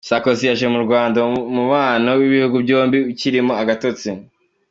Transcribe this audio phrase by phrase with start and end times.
[0.07, 1.19] Sarkozy aje mu Rwanda
[1.51, 4.09] umubano w’ibihugu byombi ukirimo agatotsi.